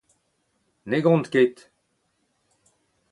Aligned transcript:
Ne 0.89 0.99
gont 1.05 1.29
ket. 1.33 1.57